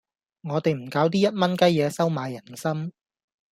[0.41, 2.91] 我哋唔搞啲一蚊雞嘢收買人心